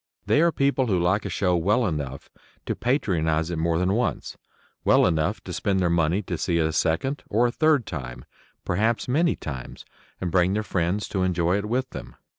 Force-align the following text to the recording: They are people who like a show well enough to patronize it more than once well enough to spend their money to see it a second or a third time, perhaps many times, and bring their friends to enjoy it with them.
They 0.25 0.41
are 0.41 0.51
people 0.51 0.87
who 0.87 0.99
like 0.99 1.25
a 1.25 1.29
show 1.29 1.55
well 1.55 1.85
enough 1.85 2.31
to 2.65 2.75
patronize 2.75 3.51
it 3.51 3.59
more 3.59 3.77
than 3.77 3.93
once 3.93 4.35
well 4.83 5.05
enough 5.05 5.43
to 5.43 5.53
spend 5.53 5.79
their 5.79 5.91
money 5.91 6.23
to 6.23 6.39
see 6.39 6.57
it 6.57 6.65
a 6.65 6.73
second 6.73 7.21
or 7.29 7.45
a 7.45 7.51
third 7.51 7.85
time, 7.85 8.25
perhaps 8.65 9.07
many 9.07 9.35
times, 9.35 9.85
and 10.19 10.31
bring 10.31 10.53
their 10.53 10.63
friends 10.63 11.07
to 11.09 11.21
enjoy 11.21 11.57
it 11.59 11.67
with 11.69 11.91
them. 11.91 12.15